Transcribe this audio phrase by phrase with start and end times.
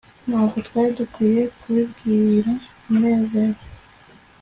[0.27, 2.51] ntabwo twari dukwiye kubibwira
[2.89, 3.59] munezero